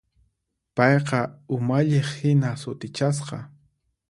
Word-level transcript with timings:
Payqa 0.75 1.19
umalliqhina 1.55 2.49
sutichasqa. 2.61 3.37